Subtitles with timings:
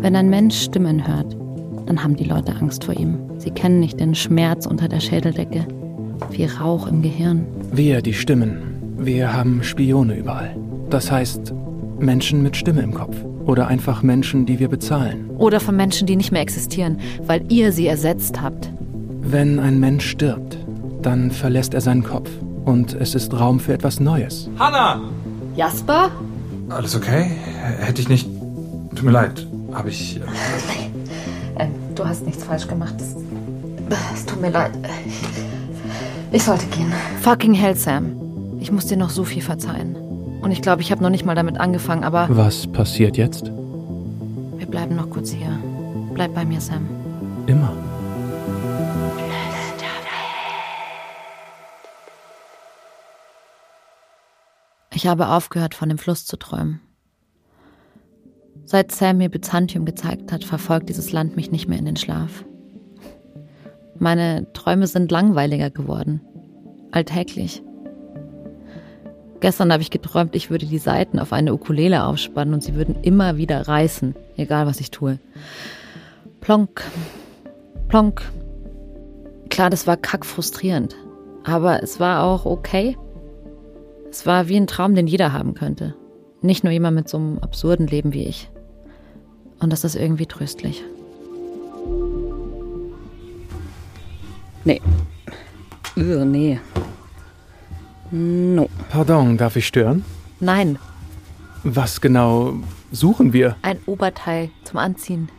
[0.00, 1.34] Wenn ein Mensch Stimmen hört,
[1.86, 3.18] dann haben die Leute Angst vor ihm.
[3.38, 5.66] Sie kennen nicht den Schmerz unter der Schädeldecke,
[6.30, 7.46] wie Rauch im Gehirn.
[7.72, 8.96] Wir, die Stimmen.
[8.98, 10.56] Wir haben Spione überall.
[10.90, 11.52] Das heißt,
[11.98, 13.16] Menschen mit Stimme im Kopf.
[13.46, 15.30] Oder einfach Menschen, die wir bezahlen.
[15.36, 18.70] Oder von Menschen, die nicht mehr existieren, weil ihr sie ersetzt habt.
[19.20, 20.58] Wenn ein Mensch stirbt,
[21.02, 22.30] dann verlässt er seinen Kopf.
[22.64, 24.48] Und es ist Raum für etwas Neues.
[24.58, 25.00] Hanna!
[25.56, 26.10] Jasper?
[26.70, 27.30] Alles okay?
[27.80, 28.28] Hätte ich nicht.
[28.94, 29.46] Tut mir leid.
[29.72, 30.20] Habe ich.
[31.58, 32.94] Ähm, du hast nichts falsch gemacht.
[32.98, 33.14] Es,
[34.14, 34.72] es tut mir leid.
[36.32, 36.92] Ich sollte gehen.
[37.22, 38.58] Fucking hell, Sam.
[38.60, 39.94] Ich muss dir noch so viel verzeihen.
[40.42, 42.26] Und ich glaube, ich habe noch nicht mal damit angefangen, aber.
[42.30, 43.44] Was passiert jetzt?
[44.56, 45.58] Wir bleiben noch kurz hier.
[46.14, 46.88] Bleib bei mir, Sam.
[47.46, 47.72] Immer.
[54.92, 56.80] Ich habe aufgehört, von dem Fluss zu träumen.
[58.66, 62.44] Seit Sam mir Byzantium gezeigt hat, verfolgt dieses Land mich nicht mehr in den Schlaf.
[63.98, 66.20] Meine Träume sind langweiliger geworden.
[66.90, 67.62] Alltäglich.
[69.40, 72.96] Gestern habe ich geträumt, ich würde die Saiten auf eine Ukulele aufspannen und sie würden
[73.02, 75.18] immer wieder reißen, egal was ich tue.
[76.40, 76.82] Plonk,
[77.88, 78.22] plonk.
[79.50, 80.96] Klar, das war kackfrustrierend,
[81.44, 82.96] aber es war auch okay.
[84.08, 85.94] Es war wie ein Traum, den jeder haben könnte.
[86.40, 88.50] Nicht nur jemand mit so einem absurden Leben wie ich.
[89.64, 90.84] Und das ist irgendwie tröstlich.
[94.62, 94.82] Nee.
[95.96, 96.60] Ugh, nee.
[98.10, 98.68] No.
[98.90, 100.04] Pardon, darf ich stören?
[100.38, 100.78] Nein,
[101.62, 102.56] Was genau
[102.92, 103.56] suchen wir?
[103.62, 105.30] ein Oberteil zum Anziehen.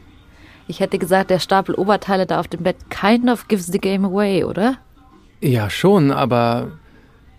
[0.67, 4.05] Ich hätte gesagt, der Stapel Oberteile da auf dem Bett kind of gives the game
[4.05, 4.79] away, oder?
[5.39, 6.71] Ja, schon, aber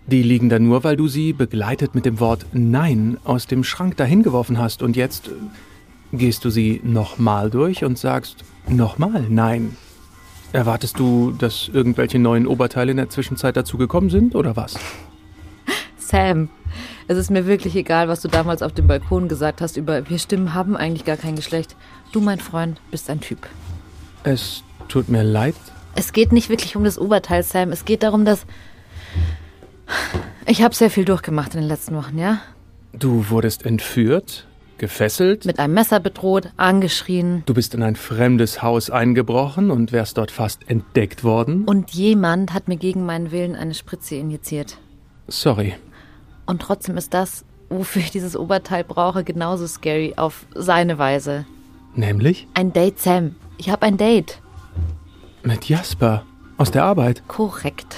[0.05, 3.97] die liegen da nur, weil du sie begleitet mit dem Wort Nein aus dem Schrank
[3.97, 5.31] dahin geworfen hast und jetzt äh,
[6.11, 9.75] gehst du sie nochmal durch und sagst nochmal Nein.
[10.53, 14.75] Erwartest du, dass irgendwelche neuen Oberteile in der Zwischenzeit dazu gekommen sind oder was?
[15.97, 16.47] Sam,
[17.09, 20.19] es ist mir wirklich egal, was du damals auf dem Balkon gesagt hast über wir
[20.19, 21.75] Stimmen haben eigentlich gar kein Geschlecht.
[22.13, 23.47] Du, mein Freund, bist ein Typ.
[24.23, 25.55] Es tut mir leid.
[25.95, 27.71] Es geht nicht wirklich um das Oberteil, Sam.
[27.71, 28.45] Es geht darum, dass.
[30.45, 32.39] Ich habe sehr viel durchgemacht in den letzten Wochen, ja?
[32.93, 34.46] Du wurdest entführt,
[34.79, 37.43] gefesselt, Mit einem Messer bedroht, angeschrien.
[37.45, 41.65] du bist in ein fremdes Haus eingebrochen und wärst dort fast entdeckt worden.
[41.65, 44.77] Und jemand hat mir gegen meinen Willen eine Spritze injiziert.
[45.27, 45.75] Sorry.
[46.45, 51.45] Und trotzdem ist das, wofür ich dieses Oberteil brauche, genauso scary auf seine Weise.
[51.95, 53.35] Nämlich Ein Date, Sam.
[53.57, 54.39] Ich habe ein Date.
[55.43, 56.23] mit Jasper
[56.57, 57.23] aus der Arbeit.
[57.27, 57.95] Korrekt.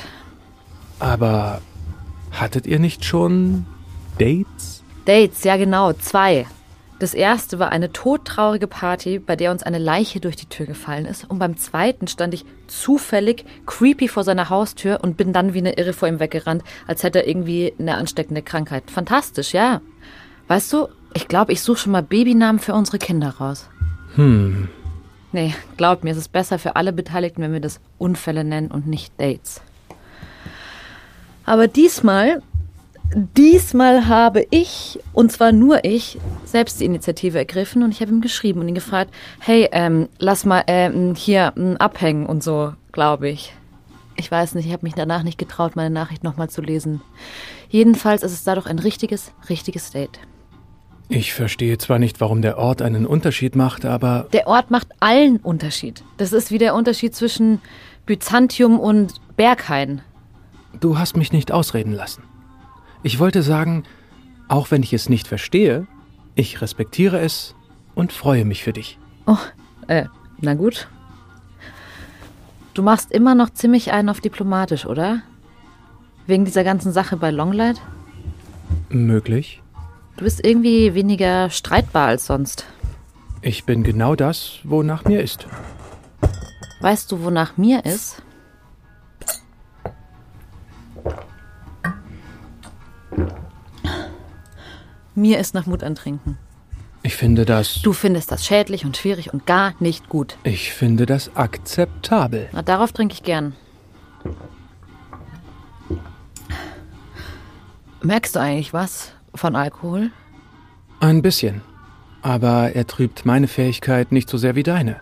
[0.99, 1.61] Aber
[2.31, 3.65] hattet ihr nicht schon
[4.17, 4.83] Dates?
[5.05, 6.45] Dates, ja genau, zwei.
[6.99, 11.05] Das erste war eine todtraurige Party, bei der uns eine Leiche durch die Tür gefallen
[11.05, 11.29] ist.
[11.29, 15.77] Und beim zweiten stand ich zufällig creepy vor seiner Haustür und bin dann wie eine
[15.77, 18.91] Irre vor ihm weggerannt, als hätte er irgendwie eine ansteckende Krankheit.
[18.91, 19.79] Fantastisch, ja.
[20.49, 23.69] Weißt du, ich glaube, ich suche schon mal Babynamen für unsere Kinder raus.
[24.15, 24.67] Hm,
[25.31, 28.87] Nee, glaub mir, es ist besser für alle Beteiligten, wenn wir das Unfälle nennen und
[28.87, 29.61] nicht Dates.
[31.45, 32.41] Aber diesmal,
[33.15, 38.21] diesmal habe ich, und zwar nur ich, selbst die Initiative ergriffen und ich habe ihm
[38.21, 43.29] geschrieben und ihn gefragt, hey, ähm, lass mal ähm, hier ähm, abhängen und so, glaube
[43.29, 43.53] ich.
[44.15, 47.01] Ich weiß nicht, ich habe mich danach nicht getraut, meine Nachricht nochmal zu lesen.
[47.69, 50.19] Jedenfalls ist es dadurch ein richtiges, richtiges Date.
[51.07, 55.37] ich verstehe zwar nicht, warum der Ort einen Unterschied macht, aber Der Ort macht allen
[55.37, 56.03] Unterschied.
[56.17, 57.61] Das ist wie der Unterschied zwischen
[58.05, 60.01] Byzantium und Berghain.
[60.79, 62.23] du hast mich nicht ausreden lassen.
[63.01, 63.83] Ich wollte sagen,
[64.47, 65.87] auch wenn ich es nicht verstehe,
[66.35, 67.55] ich respektiere es
[67.95, 68.97] und freue mich für dich.
[69.25, 69.37] Oh,
[69.87, 70.05] äh,
[70.39, 70.87] na gut.
[72.73, 75.21] Du machst immer noch ziemlich einen auf diplomatisch, oder?
[76.27, 77.81] Wegen dieser ganzen Sache bei Longlight?
[78.89, 79.61] Möglich.
[80.17, 82.65] Du bist irgendwie weniger streitbar als sonst.
[83.41, 85.47] Ich bin genau das, wonach mir ist.
[86.81, 88.21] Weißt du, wonach mir ist?
[95.19, 96.37] Mir ist nach Mut antrinken.
[97.03, 97.81] Ich finde das.
[97.81, 100.37] Du findest das schädlich und schwierig und gar nicht gut.
[100.43, 102.47] Ich finde das akzeptabel.
[102.53, 103.53] Na, darauf trinke ich gern.
[108.01, 110.11] Merkst du eigentlich was von Alkohol?
[111.01, 111.61] Ein bisschen.
[112.21, 114.97] Aber er trübt meine Fähigkeit nicht so sehr wie deine.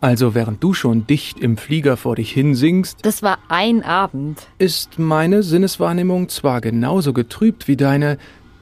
[0.00, 4.46] Also während du schon dicht im Flieger vor dich hinsingst, Das war ein Abend.
[4.58, 8.16] ist meine Sinneswahrnehmung zwar genauso getrübt wie deine,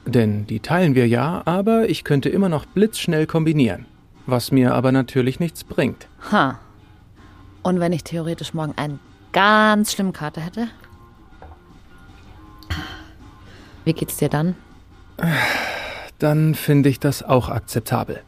[0.09, 3.85] Denn die teilen wir ja, aber ich könnte immer noch blitzschnell kombinieren.
[4.25, 6.07] Was mir aber natürlich nichts bringt.
[6.31, 6.59] Ha.
[7.61, 8.99] Und wenn ich theoretisch morgen einen
[9.33, 10.67] ganz schlimmen Kater hätte?
[13.85, 14.55] Wie geht's dir dann?
[16.17, 18.21] Dann finde ich das auch akzeptabel.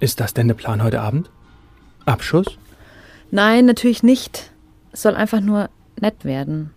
[0.00, 1.30] Ist das denn der Plan heute Abend?
[2.04, 2.58] Abschuss?
[3.30, 4.52] Nein, natürlich nicht.
[4.92, 5.70] Es soll einfach nur
[6.00, 6.72] nett werden.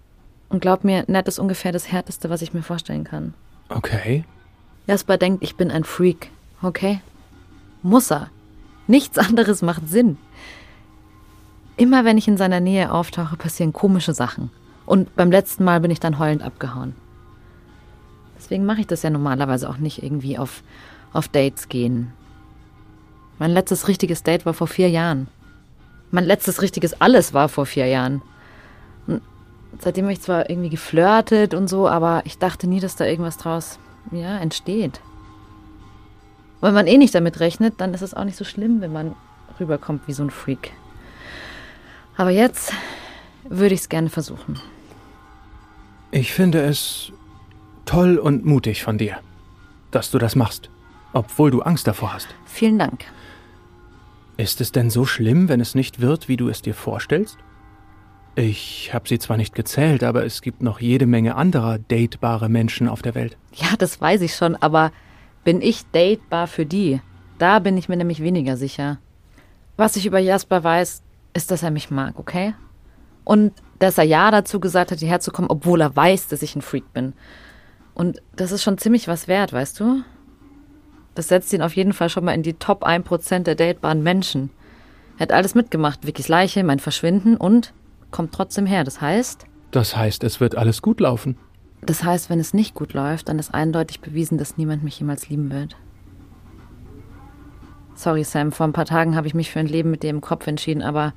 [0.48, 3.34] Und glaub mir, nett ist ungefähr das Härteste, was ich mir vorstellen kann.
[3.70, 4.26] Okay.
[4.88, 6.32] Jasper denkt, ich bin ein Freak,
[6.62, 7.02] okay?
[7.84, 8.30] Muss er.
[8.88, 10.18] Nichts anderes macht Sinn.
[11.78, 14.50] Immer wenn ich in seiner Nähe auftauche, passieren komische Sachen.
[14.86, 16.96] Und beim letzten Mal bin ich dann heulend abgehauen.
[18.38, 20.64] Deswegen mache ich das ja normalerweise auch nicht irgendwie auf,
[21.14, 22.12] auf Dates gehen.
[23.38, 25.28] Mein letztes richtiges Date war vor vier Jahren.
[26.12, 28.22] Mein letztes richtiges Alles war vor vier Jahren.
[29.80, 33.38] Seitdem habe ich zwar irgendwie geflirtet und so, aber ich dachte nie, dass da irgendwas
[33.38, 33.80] draus
[34.12, 35.00] ja, entsteht.
[36.62, 39.16] Wenn man eh nicht damit rechnet, dann ist es auch nicht so schlimm, wenn man
[39.60, 40.72] rüberkommt wie so ein Freak.
[42.18, 42.74] Aber jetzt
[43.46, 44.60] würde ich es gerne versuchen.
[46.12, 47.14] Ich finde es
[47.86, 49.20] toll und mutig von dir,
[49.92, 50.70] dass du das machst,
[51.14, 52.28] obwohl du Angst davor hast.
[52.46, 53.06] Vielen Dank.
[54.36, 57.38] Ist es denn so schlimm, wenn es nicht wird, wie du es dir vorstellst?
[58.40, 62.88] Ich habe sie zwar nicht gezählt, aber es gibt noch jede Menge anderer datebare Menschen
[62.88, 63.38] auf der Welt.
[63.54, 64.94] Ja, das weiß ich schon, aber
[65.44, 67.02] bin ich datebar für die?
[67.38, 68.98] Da bin ich mir nämlich weniger sicher.
[69.76, 71.04] Was ich über Jasper weiß,
[71.34, 72.54] ist, dass er mich mag, okay?
[73.26, 76.56] Und dass er ja dazu gesagt hat, hierher zu kommen, obwohl er weiß, dass ich
[76.56, 77.12] ein Freak bin.
[77.94, 80.02] Und das ist schon ziemlich was wert, weißt du?
[81.14, 84.50] Das setzt ihn auf jeden Fall schon mal in die Top 1% der datebaren Menschen.
[85.18, 87.74] Er hat alles mitgemacht, Vickys Leiche, mein Verschwinden und
[88.12, 88.84] kommt trotzdem her.
[88.84, 89.46] Das heißt?
[89.72, 91.38] Das heißt, es wird alles gut laufen.
[91.82, 95.30] Das heißt, wenn es nicht gut läuft, dann ist eindeutig bewiesen, dass niemand mich jemals
[95.30, 95.76] lieben wird.
[97.96, 100.22] Sorry, Sam, vor ein paar Tagen habe ich mich für ein Leben mit dir im
[100.22, 101.14] Kopf entschieden, aber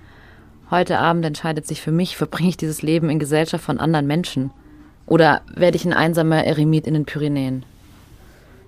[0.71, 4.51] heute Abend entscheidet sich für mich, verbringe ich dieses Leben in Gesellschaft von anderen Menschen.
[5.07, 7.65] Oder werde ich ein einsamer Eremit in den Pyrenäen?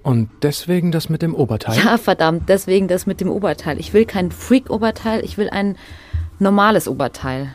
[0.03, 1.79] Und deswegen das mit dem Oberteil?
[1.79, 3.81] Ja, verdammt, deswegen das mit dem Oberteil.
[3.81, 5.77] Ich will kein Freak-Oberteil, ich will ein
[6.39, 7.55] normales Oberteil.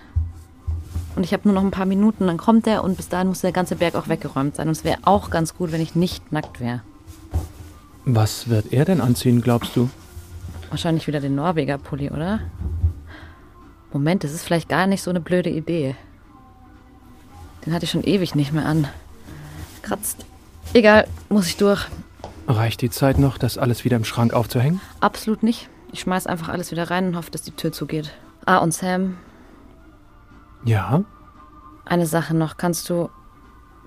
[1.20, 3.42] Und ich habe nur noch ein paar Minuten, dann kommt er und bis dahin muss
[3.42, 4.70] der ganze Berg auch weggeräumt sein.
[4.70, 6.80] Und es wäre auch ganz gut, wenn ich nicht nackt wäre.
[8.06, 9.90] Was wird er denn anziehen, glaubst du?
[10.70, 12.40] Wahrscheinlich wieder den Norweger-Pulli, oder?
[13.92, 15.98] Moment, das ist vielleicht gar nicht so eine blöde Idee.
[17.66, 18.88] Den hatte ich schon ewig nicht mehr an.
[19.82, 20.26] Kratzt.
[20.72, 21.86] Egal, muss ich durch.
[22.48, 24.80] Reicht die Zeit noch, das alles wieder im Schrank aufzuhängen?
[25.02, 25.68] Absolut nicht.
[25.92, 28.14] Ich schmeiß einfach alles wieder rein und hoffe, dass die Tür zugeht.
[28.46, 29.18] Ah, und Sam.
[30.66, 31.04] Ja?
[31.86, 32.58] Eine Sache noch.
[32.58, 33.10] Kannst du.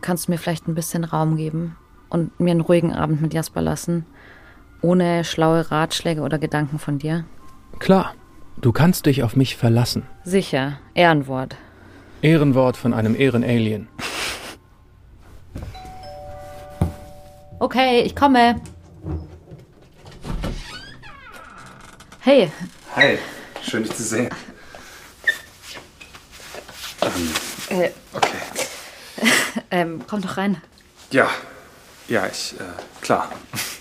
[0.00, 1.76] Kannst du mir vielleicht ein bisschen Raum geben
[2.08, 4.04] und mir einen ruhigen Abend mit Jasper lassen?
[4.80, 7.24] Ohne schlaue Ratschläge oder Gedanken von dir?
[7.78, 8.14] Klar.
[8.60, 10.02] Du kannst dich auf mich verlassen.
[10.24, 10.78] Sicher.
[10.94, 11.56] Ehrenwort.
[12.20, 13.88] Ehrenwort von einem Ehrenalien.
[17.58, 18.60] Okay, ich komme.
[22.20, 22.50] Hey,
[22.94, 23.18] Hi,
[23.62, 24.28] schön dich zu sehen.
[27.70, 28.36] Äh, Okay.
[29.70, 30.60] ähm, komm doch rein.
[31.10, 31.28] Ja,
[32.08, 32.64] ja, ich, äh,
[33.00, 33.30] klar.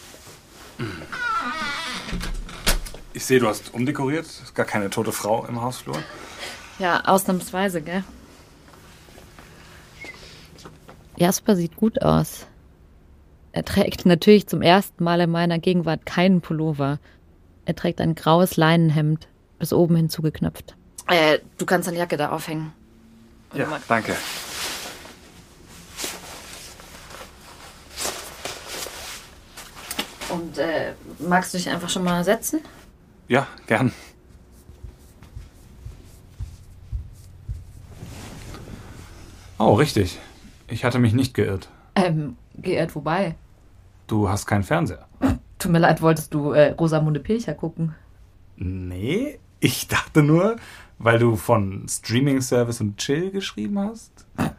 [3.13, 4.25] Ich sehe, du hast umdekoriert.
[4.25, 6.01] Ist gar keine tote Frau im Hausflur.
[6.79, 8.03] Ja, ausnahmsweise, gell?
[11.17, 12.48] Jasper sieht gut aus.
[13.51, 17.00] Er trägt natürlich zum ersten Mal in meiner Gegenwart keinen Pullover.
[17.65, 19.27] Er trägt ein graues Leinenhemd,
[19.60, 20.75] bis oben hin zugeknöpft.
[21.07, 22.74] Äh, du kannst deine Jacke da aufhängen.
[23.53, 24.15] Ja, danke.
[30.29, 32.62] Und äh, magst du dich einfach schon mal setzen?
[33.27, 33.91] Ja, gern.
[39.58, 40.20] Oh, richtig.
[40.67, 41.70] Ich hatte mich nicht geirrt.
[41.96, 43.36] Ähm, geehrt wobei.
[44.08, 45.08] Du hast keinen Fernseher.
[45.60, 47.93] Tut mir leid, wolltest du äh, Rosamunde Pilcher gucken?
[48.55, 50.55] Nee, ich dachte nur,
[51.03, 54.12] weil du von Streaming Service und Chill geschrieben hast.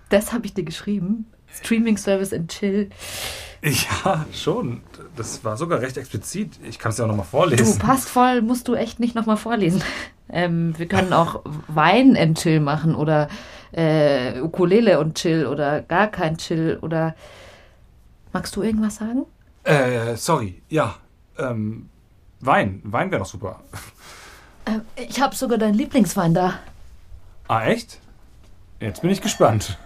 [0.09, 1.27] Das habe ich dir geschrieben.
[1.55, 2.89] Streaming Service and Chill.
[3.63, 4.81] Ja, schon.
[5.17, 6.59] Das war sogar recht explizit.
[6.69, 7.79] Ich kann es ja auch nochmal Du, vorlesen.
[7.79, 9.83] passt voll, musst du echt nicht nochmal vorlesen.
[10.35, 13.29] Ähm, wir können auch Wein and Chill machen oder
[13.73, 17.15] äh, Ukulele und Chill oder gar kein Chill oder.
[18.33, 19.27] Magst du irgendwas sagen?
[19.65, 20.63] Äh, sorry.
[20.71, 20.95] Ja.
[21.37, 21.91] Ähm,
[22.41, 22.81] Wein.
[22.85, 23.61] Wein wäre doch super.
[24.67, 26.61] Ähm, ich habe sogar deinen Lieblingswein da.
[27.49, 27.99] Ah, echt?
[28.81, 29.79] Jetzt bin ich gespannt.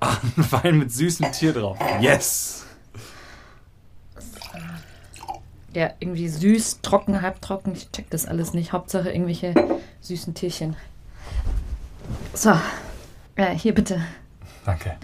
[0.00, 1.78] Ah, Wein mit süßem Tier drauf.
[2.00, 2.64] Yes!
[5.74, 7.72] Ja, irgendwie süß, trocken, halbtrocken.
[7.74, 8.72] Ich check das alles nicht.
[8.72, 9.54] Hauptsache irgendwelche
[10.00, 10.76] süßen Tierchen.
[12.34, 12.58] So.
[13.36, 14.00] Äh, hier bitte.
[14.64, 14.96] Danke.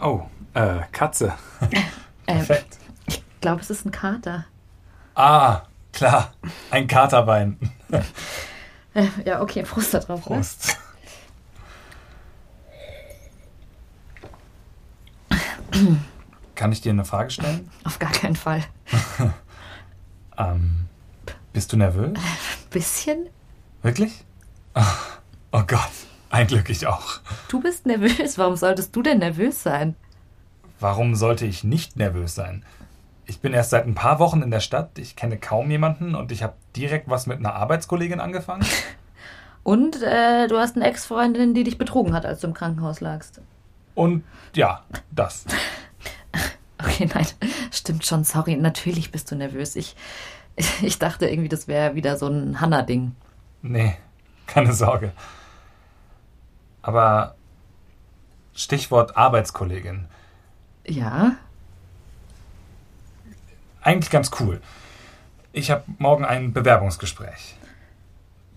[0.00, 0.22] Oh,
[0.54, 1.34] äh, Katze.
[2.28, 2.75] Ähm, Perfekt.
[3.46, 4.44] Ich glaube, es ist ein Kater.
[5.14, 5.62] Ah,
[5.92, 6.32] klar.
[6.72, 7.56] Ein Katerwein.
[8.94, 10.26] Äh, ja, okay, Prost da drauf.
[10.26, 10.36] Ne?
[10.36, 10.78] Prost.
[16.54, 17.70] Kann ich dir eine Frage stellen?
[17.84, 18.64] Auf gar keinen Fall.
[20.38, 20.86] Ähm,
[21.54, 22.18] bist du nervös?
[22.70, 23.28] Bisschen?
[23.82, 24.24] Wirklich?
[24.74, 25.18] Ach,
[25.50, 25.90] Oh Gott,
[26.28, 27.20] ein Glück ich auch.
[27.48, 28.36] Du bist nervös.
[28.36, 29.94] Warum solltest du denn nervös sein?
[30.78, 32.64] Warum sollte ich nicht nervös sein?
[33.26, 36.30] Ich bin erst seit ein paar Wochen in der Stadt, ich kenne kaum jemanden und
[36.30, 38.64] ich habe direkt was mit einer Arbeitskollegin angefangen.
[39.62, 43.40] Und äh, du hast eine Ex-Freundin, die dich betrogen hat, als du im Krankenhaus lagst.
[43.96, 44.22] Und
[44.54, 45.44] ja, das.
[46.78, 47.26] Okay, nein,
[47.72, 48.22] stimmt schon.
[48.22, 49.76] Sorry, natürlich bist du nervös.
[49.76, 49.96] Ich,
[50.82, 53.16] ich dachte irgendwie, das wäre wieder so ein Hanna-Ding.
[53.62, 53.96] Nee,
[54.46, 55.12] keine Sorge.
[56.82, 57.34] Aber
[58.54, 60.06] Stichwort Arbeitskollegin.
[60.86, 61.36] Ja?
[63.86, 64.60] Eigentlich ganz cool.
[65.52, 67.54] Ich habe morgen ein Bewerbungsgespräch.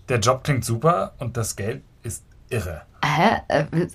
[0.08, 2.82] Der Job klingt super und das Geld ist irre.
[3.04, 3.36] Hä?
[3.46, 3.86] Äh,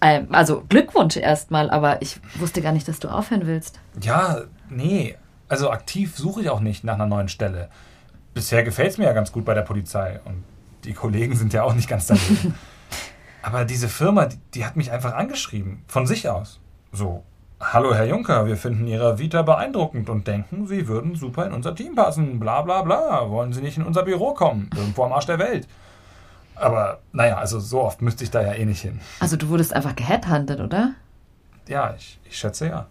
[0.00, 3.78] äh, also Glückwunsch erstmal, aber ich wusste gar nicht, dass du aufhören willst.
[4.00, 5.16] Ja, nee.
[5.48, 7.70] Also aktiv suche ich auch nicht nach einer neuen Stelle.
[8.34, 10.42] Bisher gefällt es mir ja ganz gut bei der Polizei und
[10.82, 12.56] die Kollegen sind ja auch nicht ganz daneben.
[13.42, 16.58] Aber diese Firma, die, die hat mich einfach angeschrieben, von sich aus.
[16.90, 17.22] So,
[17.72, 21.74] hallo Herr Juncker, wir finden Ihre Vita beeindruckend und denken, Sie würden super in unser
[21.74, 23.30] Team passen, bla bla bla.
[23.30, 25.66] Wollen Sie nicht in unser Büro kommen, irgendwo am Arsch der Welt?
[26.54, 29.00] Aber naja, also so oft müsste ich da ja eh nicht hin.
[29.20, 30.94] Also du wurdest einfach geheadhuntet, oder?
[31.66, 32.86] Ja, ich, ich schätze ja.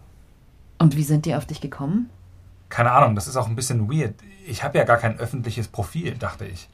[0.78, 2.10] Und wie sind die auf dich gekommen?
[2.68, 4.14] Keine Ahnung, das ist auch ein bisschen weird.
[4.46, 6.68] Ich habe ja gar kein öffentliches Profil, dachte ich.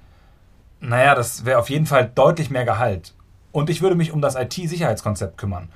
[0.80, 3.14] Naja, das wäre auf jeden Fall deutlich mehr Gehalt.
[3.52, 5.68] Und ich würde mich um das IT-Sicherheitskonzept kümmern.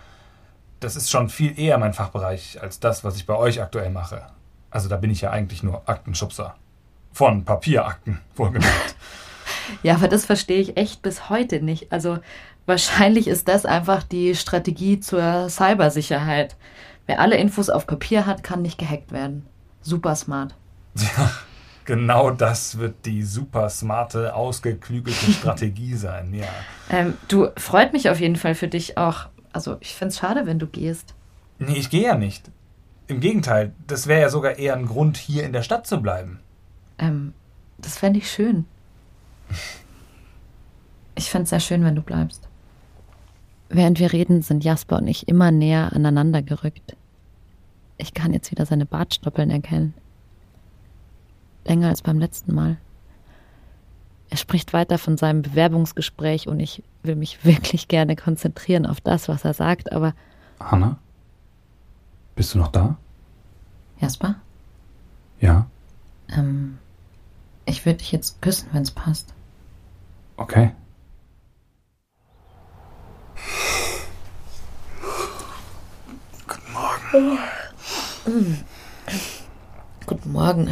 [0.85, 4.21] Das ist schon viel eher mein Fachbereich als das, was ich bei euch aktuell mache.
[4.71, 6.57] Also da bin ich ja eigentlich nur Aktenschubser.
[7.11, 8.95] Von Papierakten, wohlgemerkt.
[9.83, 11.91] Ja, aber das verstehe ich echt bis heute nicht.
[11.91, 12.19] Also
[12.67, 16.55] wahrscheinlich ist das einfach die Strategie zur Cybersicherheit.
[17.07, 19.47] Wer alle Infos auf Papier hat, kann nicht gehackt werden.
[19.81, 20.55] Super smart.
[20.97, 21.31] Ja,
[21.87, 26.45] genau das wird die super smarte, ausgeklügelte Strategie sein, ja.
[26.91, 29.29] Ähm, du, freut mich auf jeden Fall für dich auch.
[29.55, 31.15] Also ich finde es schade, wenn du gehst.
[31.61, 32.51] Nee, ich gehe ja nicht.
[33.07, 36.41] Im Gegenteil, das wäre ja sogar eher ein Grund, hier in der Stadt zu bleiben.
[36.99, 37.35] Ähm,
[37.79, 38.65] das fände ich schön.
[41.15, 42.49] Ich fände es sehr schön, wenn du bleibst.
[43.69, 46.97] Während wir reden, sind Jasper und ich immer näher aneinander gerückt.
[47.97, 49.95] Ich kann jetzt wieder seine Bartstoppeln erkennen.
[51.65, 52.79] Länger als beim letzten Mal.
[54.31, 59.29] Er spricht weiter von seinem Bewerbungsgespräch und ich will mich wirklich gerne konzentrieren auf das,
[59.29, 60.15] was er sagt, aber
[60.61, 60.99] Hanna?
[62.37, 62.97] Bist du noch da?
[64.01, 64.35] Jasper,
[65.41, 65.67] Ja.
[66.31, 66.79] ähm,
[67.65, 69.33] ich würde dich jetzt küssen, wenn es passt.
[70.37, 70.73] Okay.
[76.47, 77.39] Guten Morgen.
[80.07, 80.69] Guten Morgen.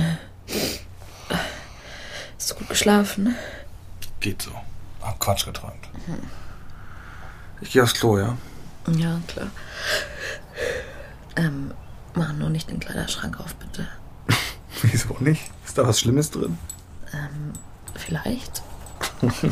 [2.62, 3.34] Gut geschlafen?
[4.20, 4.52] Geht so.
[5.00, 5.88] Hab Quatsch geträumt.
[7.60, 8.36] Ich gehe aufs Klo, ja?
[8.86, 9.48] Ja, klar.
[11.34, 11.74] Ähm,
[12.14, 13.88] mach nur nicht den Kleiderschrank auf, bitte.
[14.82, 15.50] Wieso nicht?
[15.66, 16.56] Ist da was Schlimmes drin?
[17.12, 17.52] Ähm,
[17.96, 18.62] vielleicht?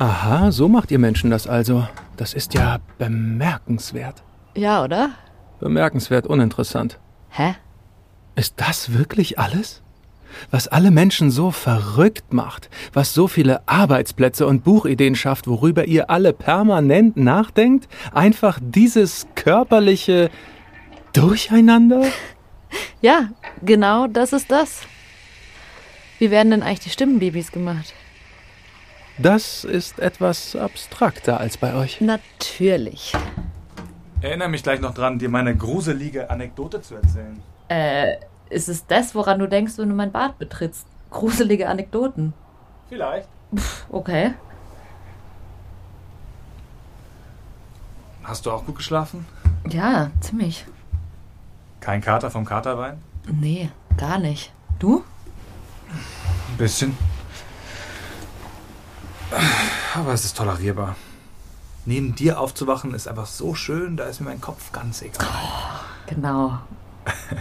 [0.00, 1.86] Aha, so macht ihr Menschen das also.
[2.16, 4.24] Das ist ja bemerkenswert.
[4.56, 5.12] Ja, oder?
[5.64, 6.98] Bemerkenswert uninteressant.
[7.30, 7.54] Hä?
[8.36, 9.80] Ist das wirklich alles?
[10.50, 16.10] Was alle Menschen so verrückt macht, was so viele Arbeitsplätze und Buchideen schafft, worüber ihr
[16.10, 17.88] alle permanent nachdenkt?
[18.12, 20.30] Einfach dieses körperliche
[21.14, 22.04] Durcheinander?
[23.00, 23.28] Ja,
[23.62, 24.80] genau das ist das.
[26.18, 27.94] Wie werden denn eigentlich die Stimmenbabys gemacht?
[29.18, 32.00] Das ist etwas abstrakter als bei euch.
[32.00, 33.12] Natürlich.
[34.24, 37.42] Erinnere mich gleich noch dran, dir meine gruselige Anekdote zu erzählen.
[37.68, 38.14] Äh,
[38.48, 40.86] ist es das, woran du denkst, wenn du mein Bad betrittst?
[41.10, 42.32] Gruselige Anekdoten.
[42.88, 43.28] Vielleicht.
[43.90, 44.32] Okay.
[48.22, 49.26] Hast du auch gut geschlafen?
[49.68, 50.64] Ja, ziemlich.
[51.80, 53.02] Kein Kater vom Katerwein?
[53.30, 54.54] Nee, gar nicht.
[54.78, 55.04] Du?
[55.90, 56.96] Ein bisschen.
[59.94, 60.96] Aber es ist tolerierbar.
[61.86, 65.26] Neben dir aufzuwachen ist einfach so schön, da ist mir mein Kopf ganz egal.
[66.06, 66.58] Genau.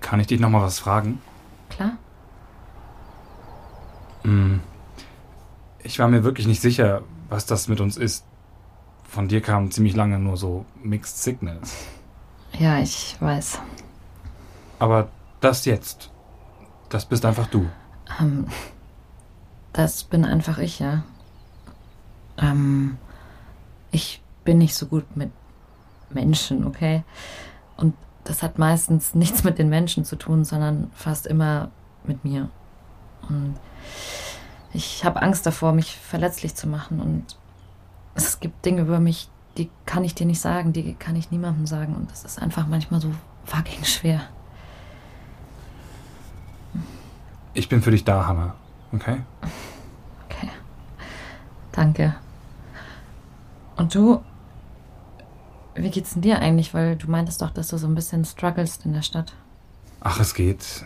[0.00, 1.20] Kann ich dich noch mal was fragen?
[1.68, 1.92] Klar.
[4.22, 4.60] Hm.
[5.82, 8.24] Ich war mir wirklich nicht sicher, was das mit uns ist.
[9.04, 11.74] Von dir kam ziemlich lange nur so Mixed Signals.
[12.58, 13.60] Ja, ich weiß.
[14.78, 15.08] Aber
[15.40, 16.10] das jetzt,
[16.88, 17.68] das bist einfach du.
[18.20, 18.46] Ähm,
[19.72, 21.02] das bin einfach ich, ja.
[22.40, 22.98] Ähm,
[23.90, 25.30] ich bin nicht so gut mit
[26.10, 27.04] Menschen, okay?
[27.76, 27.94] Und
[28.24, 31.70] das hat meistens nichts mit den Menschen zu tun, sondern fast immer
[32.04, 32.48] mit mir.
[33.28, 33.54] Und
[34.72, 37.00] ich habe Angst davor, mich verletzlich zu machen.
[37.00, 37.36] Und
[38.14, 41.66] es gibt Dinge über mich, die kann ich dir nicht sagen, die kann ich niemandem
[41.66, 41.94] sagen.
[41.94, 43.10] Und das ist einfach manchmal so
[43.44, 44.22] fucking schwer.
[47.52, 48.54] Ich bin für dich da, Hannah.
[48.92, 49.20] Okay?
[50.28, 50.50] Okay.
[51.72, 52.14] Danke.
[53.80, 54.22] Und du,
[55.74, 56.74] wie geht's denn dir eigentlich?
[56.74, 59.32] Weil du meintest doch, dass du so ein bisschen strugglest in der Stadt.
[60.00, 60.84] Ach, es geht.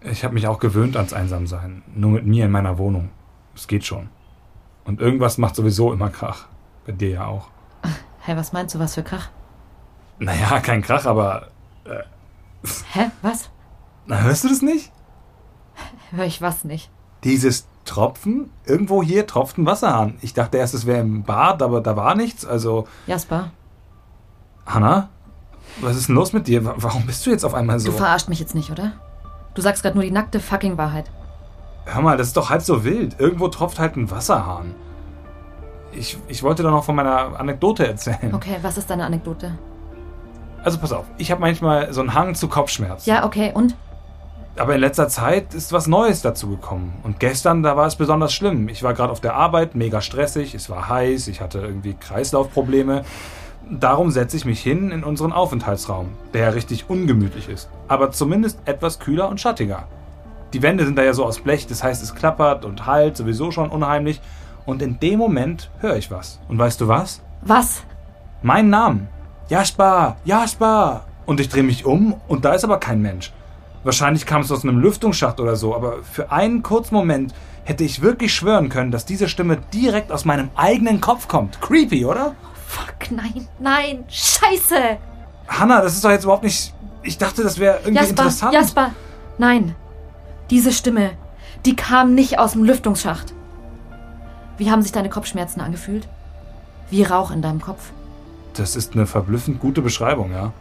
[0.00, 1.82] Ich habe mich auch gewöhnt ans Einsamsein.
[1.92, 3.10] Nur mit mir in meiner Wohnung.
[3.56, 4.10] Es geht schon.
[4.84, 6.46] Und irgendwas macht sowieso immer Krach.
[6.86, 7.48] Bei dir ja auch.
[8.20, 9.30] Hä, was meinst du, was für Krach?
[10.20, 11.48] Naja, kein Krach, aber.
[11.84, 12.04] Äh,
[12.92, 13.50] Hä, was?
[14.06, 14.92] na, hörst du das nicht?
[16.12, 16.92] Hör ich was nicht.
[17.24, 18.50] Dieses Tropfen?
[18.66, 20.18] Irgendwo hier tropft ein Wasserhahn.
[20.20, 22.44] Ich dachte erst, es wäre im Bad, aber da war nichts.
[22.44, 23.50] Also, Jasper,
[24.66, 25.08] Hannah,
[25.80, 26.64] was ist denn los mit dir?
[26.64, 27.90] Wa- Warum bist du jetzt auf einmal so?
[27.90, 28.92] du verarscht mich jetzt nicht, oder?
[29.54, 31.10] Du sagst gerade nur die nackte fucking Wahrheit.
[31.86, 33.18] Hör mal, das ist doch halb so wild.
[33.20, 34.74] Irgendwo tropft halt ein Wasserhahn.
[35.92, 38.34] Ich, ich wollte doch noch von meiner Anekdote erzählen.
[38.34, 39.56] Okay, was ist deine Anekdote?
[40.62, 43.08] Also pass auf, ich habe manchmal so einen Hang zu Kopfschmerzen.
[43.08, 43.76] Ja, okay, und?
[44.58, 46.94] Aber in letzter Zeit ist was Neues dazu gekommen.
[47.02, 48.68] Und gestern, da war es besonders schlimm.
[48.70, 53.04] Ich war gerade auf der Arbeit, mega stressig, es war heiß, ich hatte irgendwie Kreislaufprobleme.
[53.68, 57.68] Darum setze ich mich hin in unseren Aufenthaltsraum, der richtig ungemütlich ist.
[57.86, 59.88] Aber zumindest etwas kühler und schattiger.
[60.54, 63.50] Die Wände sind da ja so aus Blech, das heißt, es klappert und halt sowieso
[63.50, 64.22] schon unheimlich.
[64.64, 66.40] Und in dem Moment höre ich was.
[66.48, 67.20] Und weißt du was?
[67.42, 67.82] Was?
[68.40, 69.08] Mein Namen.
[69.48, 71.04] Jasper, Jasper.
[71.26, 73.32] Und ich drehe mich um und da ist aber kein Mensch.
[73.86, 78.02] Wahrscheinlich kam es aus einem Lüftungsschacht oder so, aber für einen kurzen Moment hätte ich
[78.02, 81.60] wirklich schwören können, dass diese Stimme direkt aus meinem eigenen Kopf kommt.
[81.60, 82.34] Creepy, oder?
[82.66, 84.98] Fuck, nein, nein, scheiße!
[85.46, 86.74] Hanna, das ist doch jetzt überhaupt nicht.
[87.04, 88.54] Ich dachte, das wäre irgendwie Jasper, interessant.
[88.54, 88.90] Jasper,
[89.38, 89.76] nein.
[90.50, 91.12] Diese Stimme,
[91.64, 93.34] die kam nicht aus dem Lüftungsschacht.
[94.58, 96.08] Wie haben sich deine Kopfschmerzen angefühlt?
[96.90, 97.92] Wie Rauch in deinem Kopf.
[98.54, 100.52] Das ist eine verblüffend gute Beschreibung, ja.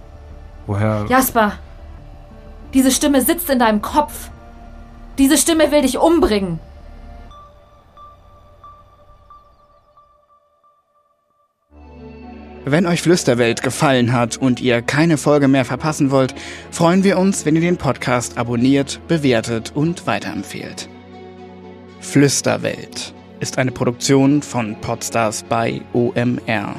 [0.67, 1.07] Woher.
[1.09, 1.53] Jasper,
[2.75, 4.29] diese Stimme sitzt in deinem Kopf.
[5.17, 6.59] Diese Stimme will dich umbringen.
[12.65, 16.35] Wenn euch Flüsterwelt gefallen hat und ihr keine Folge mehr verpassen wollt,
[16.69, 20.89] freuen wir uns, wenn ihr den Podcast abonniert, bewertet und weiterempfehlt.
[22.01, 26.75] Flüsterwelt ist eine Produktion von Podstars bei OMR.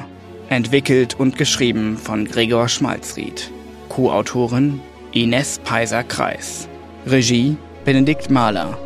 [0.49, 3.49] Entwickelt und geschrieben von Gregor Schmalzried.
[3.89, 4.81] Co-Autorin
[5.13, 6.67] Ines Peiser-Kreis.
[7.05, 8.77] Regie Benedikt Mahler.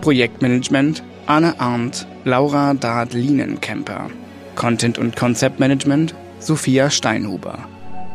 [0.00, 4.10] Projektmanagement Anne Arndt, Laura Dard-Lienenkemper.
[4.54, 7.58] Content- und Konzeptmanagement Sophia Steinhuber.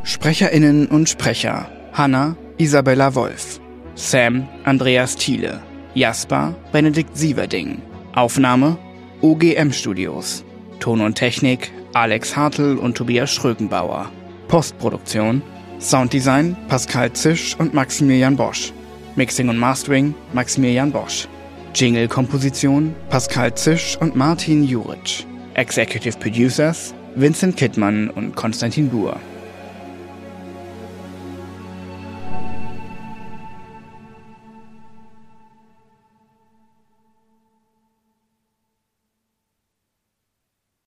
[0.03, 3.59] SprecherInnen und Sprecher Hanna Isabella Wolf.
[3.95, 5.61] Sam Andreas Thiele.
[5.93, 7.81] Jasper Benedikt Sieverding.
[8.15, 8.77] Aufnahme
[9.21, 10.43] OGM Studios.
[10.79, 14.09] Ton und Technik Alex Hartl und Tobias Schrögenbauer.
[14.47, 15.43] Postproduktion
[15.81, 18.71] Sounddesign Pascal Zisch und Maximilian Bosch.
[19.15, 21.27] Mixing und Mastering Maximilian Bosch.
[21.73, 25.25] Jingle-Komposition Pascal Zisch und Martin Juric.
[25.55, 29.19] Executive Producers Vincent Kittmann und Konstantin Buhr.